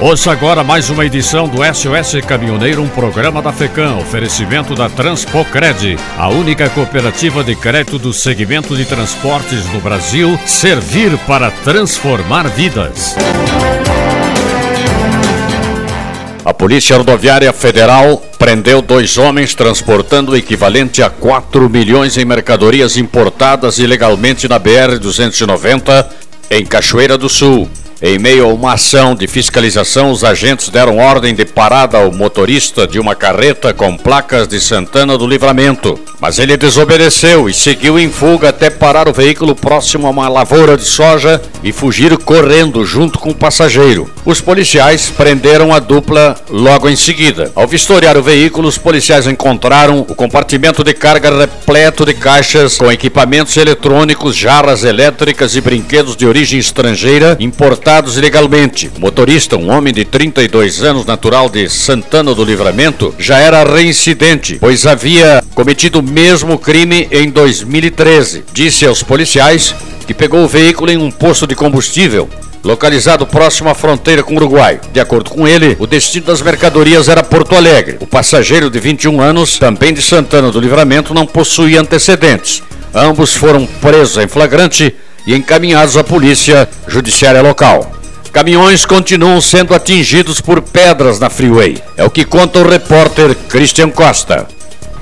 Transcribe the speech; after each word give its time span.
Ouça 0.00 0.32
agora 0.32 0.64
mais 0.64 0.88
uma 0.88 1.04
edição 1.04 1.46
do 1.46 1.58
SOS 1.62 2.24
Caminhoneiro, 2.26 2.82
um 2.82 2.88
programa 2.88 3.42
da 3.42 3.52
FECAM, 3.52 3.98
oferecimento 3.98 4.74
da 4.74 4.88
Transpocred, 4.88 5.98
a 6.16 6.30
única 6.30 6.70
cooperativa 6.70 7.44
de 7.44 7.54
crédito 7.54 7.98
do 7.98 8.10
segmento 8.10 8.74
de 8.74 8.86
transportes 8.86 9.70
no 9.74 9.78
Brasil, 9.78 10.40
servir 10.46 11.18
para 11.26 11.50
transformar 11.50 12.48
vidas. 12.48 13.14
A 16.46 16.54
Polícia 16.54 16.96
Rodoviária 16.96 17.52
Federal 17.52 18.22
prendeu 18.38 18.80
dois 18.80 19.18
homens 19.18 19.54
transportando 19.54 20.32
o 20.32 20.36
equivalente 20.36 21.02
a 21.02 21.10
4 21.10 21.68
milhões 21.68 22.16
em 22.16 22.24
mercadorias 22.24 22.96
importadas 22.96 23.78
ilegalmente 23.78 24.48
na 24.48 24.58
BR-290 24.58 26.06
em 26.50 26.64
Cachoeira 26.64 27.18
do 27.18 27.28
Sul. 27.28 27.68
Em 28.02 28.18
meio 28.18 28.46
a 28.46 28.48
uma 28.48 28.72
ação 28.72 29.14
de 29.14 29.26
fiscalização, 29.26 30.10
os 30.10 30.24
agentes 30.24 30.70
deram 30.70 30.96
ordem 30.96 31.34
de 31.34 31.44
parada 31.44 31.98
ao 31.98 32.10
motorista 32.10 32.86
de 32.86 32.98
uma 32.98 33.14
carreta 33.14 33.74
com 33.74 33.94
placas 33.94 34.48
de 34.48 34.58
Santana 34.58 35.18
do 35.18 35.26
Livramento. 35.26 36.00
Mas 36.18 36.38
ele 36.38 36.56
desobedeceu 36.56 37.46
e 37.46 37.52
seguiu 37.52 37.98
em 37.98 38.10
fuga 38.10 38.48
até 38.48 38.70
parar 38.70 39.06
o 39.06 39.12
veículo 39.12 39.54
próximo 39.54 40.06
a 40.06 40.10
uma 40.10 40.28
lavoura 40.30 40.78
de 40.78 40.84
soja 40.84 41.42
e 41.62 41.72
fugir 41.72 42.16
correndo 42.16 42.86
junto 42.86 43.18
com 43.18 43.30
o 43.30 43.34
passageiro. 43.34 44.10
Os 44.24 44.40
policiais 44.40 45.10
prenderam 45.14 45.72
a 45.72 45.78
dupla 45.78 46.36
logo 46.48 46.88
em 46.88 46.96
seguida. 46.96 47.52
Ao 47.54 47.66
vistoriar 47.66 48.16
o 48.16 48.22
veículo, 48.22 48.68
os 48.68 48.78
policiais 48.78 49.26
encontraram 49.26 50.00
o 50.00 50.14
compartimento 50.14 50.82
de 50.82 50.94
carga 50.94 51.36
repleto 51.38 52.06
de 52.06 52.14
caixas 52.14 52.78
com 52.78 52.90
equipamentos 52.90 53.56
eletrônicos, 53.58 54.34
jarras 54.34 54.84
elétricas 54.84 55.54
e 55.54 55.60
brinquedos 55.60 56.16
de 56.16 56.26
origem 56.26 56.58
estrangeira 56.58 57.36
importados 57.38 57.89
ilegalmente. 58.16 58.90
O 58.96 59.00
motorista, 59.00 59.56
um 59.56 59.70
homem 59.70 59.92
de 59.92 60.04
32 60.04 60.82
anos, 60.82 61.04
natural 61.04 61.48
de 61.48 61.68
Santana 61.68 62.34
do 62.34 62.44
Livramento, 62.44 63.14
já 63.18 63.38
era 63.38 63.64
reincidente, 63.64 64.58
pois 64.60 64.86
havia 64.86 65.42
cometido 65.54 65.98
o 65.98 66.02
mesmo 66.02 66.58
crime 66.58 67.08
em 67.10 67.28
2013. 67.30 68.44
Disse 68.52 68.86
aos 68.86 69.02
policiais 69.02 69.74
que 70.06 70.14
pegou 70.14 70.44
o 70.44 70.48
veículo 70.48 70.90
em 70.90 70.96
um 70.96 71.10
posto 71.10 71.46
de 71.46 71.54
combustível 71.54 72.28
localizado 72.62 73.26
próximo 73.26 73.70
à 73.70 73.74
fronteira 73.74 74.22
com 74.22 74.34
o 74.34 74.36
Uruguai. 74.36 74.80
De 74.92 75.00
acordo 75.00 75.30
com 75.30 75.48
ele, 75.48 75.76
o 75.78 75.86
destino 75.86 76.26
das 76.26 76.42
mercadorias 76.42 77.08
era 77.08 77.22
Porto 77.22 77.56
Alegre. 77.56 77.96
O 78.00 78.06
passageiro 78.06 78.70
de 78.70 78.78
21 78.78 79.20
anos, 79.20 79.58
também 79.58 79.92
de 79.92 80.02
Santana 80.02 80.50
do 80.50 80.60
Livramento, 80.60 81.14
não 81.14 81.26
possuía 81.26 81.80
antecedentes. 81.80 82.62
Ambos 82.94 83.34
foram 83.34 83.66
presos 83.66 84.22
em 84.22 84.28
flagrante 84.28 84.94
e 85.26 85.34
encaminhados 85.34 85.96
à 85.96 86.04
polícia 86.04 86.68
judiciária 86.86 87.42
local. 87.42 87.90
Caminhões 88.32 88.84
continuam 88.86 89.40
sendo 89.40 89.74
atingidos 89.74 90.40
por 90.40 90.62
pedras 90.62 91.18
na 91.18 91.28
freeway. 91.28 91.82
É 91.96 92.04
o 92.04 92.10
que 92.10 92.24
conta 92.24 92.60
o 92.60 92.68
repórter 92.68 93.34
Christian 93.48 93.90
Costa. 93.90 94.46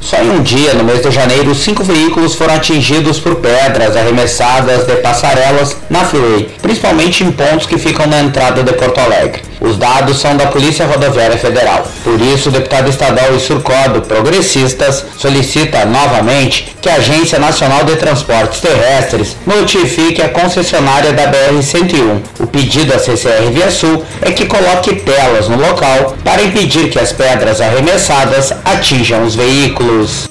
Só 0.00 0.16
em 0.18 0.30
um 0.30 0.42
dia, 0.42 0.74
no 0.74 0.84
mês 0.84 1.02
de 1.02 1.10
janeiro, 1.10 1.54
cinco 1.54 1.82
veículos 1.82 2.34
foram 2.34 2.54
atingidos 2.54 3.18
por 3.18 3.36
pedras 3.36 3.96
arremessadas 3.96 4.86
de 4.86 4.96
passarelas 4.96 5.76
na 5.90 6.04
freeway, 6.04 6.48
principalmente 6.62 7.24
em 7.24 7.32
pontos 7.32 7.66
que 7.66 7.78
ficam 7.78 8.06
na 8.06 8.20
entrada 8.20 8.62
de 8.62 8.72
Porto 8.72 8.98
Alegre. 8.98 9.42
Os 9.60 9.76
dados 9.76 10.20
são 10.20 10.36
da 10.36 10.46
Polícia 10.46 10.86
Rodoviária 10.86 11.36
Federal. 11.36 11.84
Por 12.04 12.20
isso, 12.20 12.48
o 12.48 12.52
deputado 12.52 12.88
estadual 12.88 13.34
Issurcodo 13.34 14.02
Progressistas 14.02 15.04
solicita 15.18 15.84
novamente 15.84 16.76
que 16.80 16.88
a 16.88 16.94
Agência 16.94 17.40
Nacional 17.40 17.84
de 17.84 17.96
Transportes 17.96 18.60
Terrestres 18.60 19.36
notifique 19.44 20.22
a 20.22 20.28
concessionária 20.28 21.12
da 21.12 21.26
BR-101. 21.26 22.20
O 22.38 22.46
pedido 22.46 22.94
à 22.94 22.98
CCR 23.00 23.50
Via 23.52 23.70
Sul 23.70 24.04
é 24.22 24.30
que 24.30 24.46
coloque 24.46 24.94
telas 24.94 25.48
no 25.48 25.56
local 25.56 26.14
para 26.22 26.42
impedir 26.42 26.88
que 26.88 27.00
as 27.00 27.12
pedras 27.12 27.60
arremessadas 27.60 28.52
atinjam 28.64 29.24
os 29.24 29.34
veículos. 29.34 29.87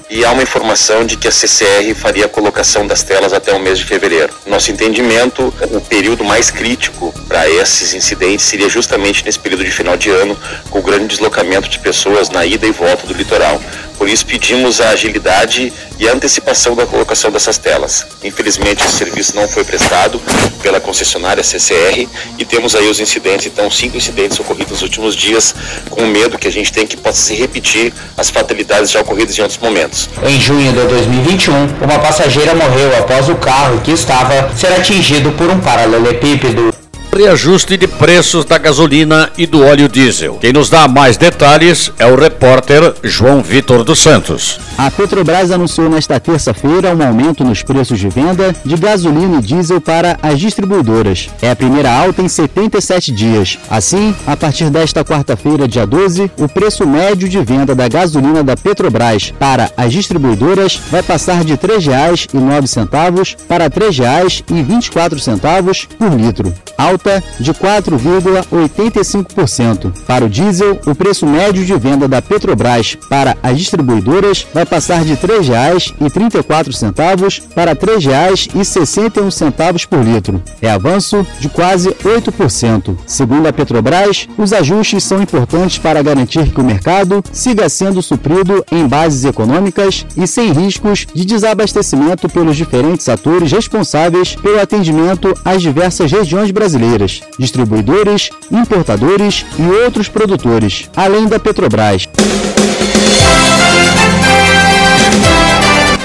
E 0.10 0.24
há 0.24 0.32
uma 0.32 0.44
informação 0.44 1.04
de 1.04 1.18
que 1.18 1.28
a 1.28 1.32
CCR 1.32 1.96
faria 1.96 2.26
a 2.26 2.30
colocação 2.30 2.86
das 2.86 3.04
telas 3.04 3.34
até 3.34 3.52
o 3.54 3.60
mês 3.60 3.80
de 3.80 3.86
fevereiro. 3.86 4.32
Nosso 4.46 4.72
entendimento, 4.72 5.54
o 5.72 5.82
período 5.82 6.24
mais 6.24 6.52
crítico 6.52 7.14
para 7.28 7.50
esses 7.50 7.94
incidentes 7.94 8.46
seria 8.46 8.70
justamente 8.70 9.24
nesse 9.26 9.40
período 9.40 9.64
de 9.64 9.72
final 9.72 9.98
de 9.98 10.10
ano, 10.10 10.38
com 10.70 10.80
o 10.80 10.82
grande 10.82 11.08
deslocamento 11.08 11.68
de 11.68 11.80
pessoas 11.80 12.30
na 12.30 12.46
ida 12.46 12.66
e 12.66 12.72
volta 12.72 13.06
do 13.06 13.14
litoral. 13.14 13.62
Por 13.98 14.08
isso 14.08 14.26
pedimos 14.26 14.80
a 14.80 14.90
agilidade 14.90 15.74
e 16.00 16.08
a 16.08 16.14
antecipação 16.14 16.76
da 16.76 16.86
colocação 16.86 17.32
dessas 17.32 17.58
telas. 17.58 18.06
Infelizmente 18.24 18.84
esse 18.84 18.96
serviço 18.96 19.36
não 19.36 19.48
foi 19.48 19.64
prestado 19.64 20.22
pela 20.62 20.80
concessionária 20.80 21.44
CCR 21.44 22.08
e 22.38 22.46
temos 22.46 22.76
aí 22.76 22.88
os 22.88 23.00
incidentes, 23.00 23.48
então 23.48 23.70
cinco 23.72 23.98
incidentes 23.98 24.40
ocorridos 24.40 24.74
nos 24.74 24.82
últimos 24.84 25.16
dias, 25.16 25.54
com 25.90 26.06
medo 26.06 26.38
que 26.38 26.48
a 26.48 26.52
gente 26.52 26.72
tem 26.72 26.86
que 26.86 26.96
possa 26.96 27.20
se 27.20 27.34
repetir 27.34 27.92
as 28.16 28.30
fatalidades 28.30 28.92
já 28.92 29.02
ocorridas 29.02 29.38
em 29.38 29.42
outros 29.42 29.60
momentos. 29.60 30.10
Em 30.24 30.40
junho 30.40 30.72
de 30.72 30.88
2021, 30.88 31.54
uma 31.82 32.00
passageira 32.00 32.54
morreu 32.54 32.96
após 33.00 33.28
o 33.30 33.36
carro 33.36 33.82
que 33.82 33.92
estava 33.92 34.56
ser 34.56 34.72
atingido 34.74 35.32
por 35.32 35.50
um 35.50 35.60
paralelepípedo 35.60 36.77
reajuste 37.18 37.76
de 37.76 37.88
preços 37.88 38.46
da 38.46 38.60
gasolina 38.60 39.32
e 39.36 39.48
do 39.48 39.66
óleo 39.66 39.90
diesel. 39.90 40.36
Quem 40.36 40.54
nos 40.54 40.70
dá 40.70 40.88
mais 40.88 41.18
detalhes 41.18 41.92
é 41.98 42.06
o 42.06 42.16
repórter 42.16 42.94
João 43.04 43.42
Vitor 43.42 43.84
dos 43.84 44.00
Santos. 44.00 44.60
A 44.78 44.92
Petrobras 44.92 45.50
anunciou 45.50 45.90
nesta 45.90 46.20
terça-feira 46.20 46.96
um 46.96 47.02
aumento 47.02 47.44
nos 47.44 47.64
preços 47.64 48.00
de 48.00 48.08
venda 48.08 48.56
de 48.64 48.78
gasolina 48.78 49.40
e 49.40 49.42
diesel 49.42 49.82
para 49.82 50.20
as 50.22 50.40
distribuidoras. 50.40 51.28
É 51.42 51.50
a 51.50 51.56
primeira 51.56 51.92
alta 51.92 52.22
em 52.22 52.28
77 52.28 53.12
dias. 53.12 53.58
Assim, 53.68 54.16
a 54.28 54.38
partir 54.38 54.70
desta 54.70 55.04
quarta-feira, 55.04 55.68
dia 55.68 55.88
12, 55.88 56.30
o 56.38 56.48
preço 56.48 56.86
médio 56.86 57.28
de 57.28 57.44
venda 57.44 57.74
da 57.74 57.88
gasolina 57.88 58.44
da 58.44 58.56
Petrobras 58.56 59.34
para 59.40 59.72
as 59.76 59.92
distribuidoras 59.92 60.80
vai 60.92 61.02
passar 61.02 61.44
de 61.44 61.54
R$ 61.54 61.58
3,09 61.58 63.38
para 63.48 63.64
R$ 63.64 63.72
3,24 63.72 65.88
por 65.98 66.14
litro. 66.14 66.54
Alta 66.78 67.07
alta 67.08 67.24
de 67.40 67.54
4,85%. 67.54 69.94
Para 70.06 70.26
o 70.26 70.30
diesel, 70.30 70.78
o 70.86 70.94
preço 70.94 71.26
médio 71.26 71.64
de 71.66 71.76
venda 71.78 72.06
da 72.08 72.22
Petrobras 72.22 72.96
para 73.10 73.36
as 73.42 73.58
distribuidoras 73.58 74.46
vai 74.54 74.66
passar 74.66 75.06
de 75.06 75.14
R$ 75.14 75.28
3,34 75.28 77.42
para 77.56 77.72
R$ 77.72 77.78
3,61 77.78 79.88
por 79.88 80.04
litro. 80.04 80.44
É 80.62 80.70
avanço 80.70 81.26
de 81.40 81.48
quase 81.50 81.90
8%. 81.90 82.96
Segundo 83.06 83.48
a 83.48 83.54
Petrobras, 83.54 84.28
os 84.38 84.54
ajustes 84.54 85.04
são 85.04 85.20
importantes 85.22 85.78
para 85.78 86.02
garantir 86.04 86.52
que 86.52 86.60
o 86.60 86.64
mercado 86.64 87.24
siga 87.32 87.70
sendo 87.70 88.02
suprido 88.02 88.66
em 88.72 88.88
bases 88.88 89.24
econômicas 89.24 90.04
e 90.16 90.26
sem 90.28 90.52
riscos 90.52 91.06
de 91.14 91.24
desabastecimento 91.26 92.28
pelos 92.30 92.58
diferentes 92.58 93.08
atores 93.08 93.52
responsáveis 93.52 94.36
pelo 94.36 94.60
atendimento 94.60 95.32
às 95.46 95.62
diversas 95.62 96.12
regiões 96.12 96.50
brasileiras 96.52 96.97
brasileiras, 96.98 97.22
distribuidores, 97.38 98.30
importadores 98.52 99.46
e 99.58 99.84
outros 99.84 100.10
produtores, 100.10 100.90
além 100.96 101.28
da 101.28 101.40
Petrobras. 101.40 102.08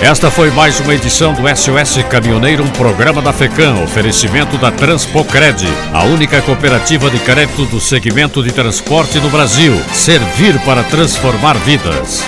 Esta 0.00 0.30
foi 0.32 0.50
mais 0.50 0.80
uma 0.80 0.94
edição 0.94 1.32
do 1.32 1.42
SOS 1.48 2.02
Caminhoneiro, 2.10 2.64
um 2.64 2.70
programa 2.70 3.22
da 3.22 3.32
FECAM, 3.32 3.82
oferecimento 3.84 4.58
da 4.58 4.72
Transpocred, 4.72 5.64
a 5.92 6.02
única 6.04 6.42
cooperativa 6.42 7.08
de 7.08 7.20
crédito 7.20 7.64
do 7.66 7.80
segmento 7.80 8.42
de 8.42 8.50
transporte 8.50 9.20
no 9.20 9.30
Brasil. 9.30 9.80
Servir 9.92 10.58
para 10.60 10.82
transformar 10.82 11.56
vidas. 11.58 12.24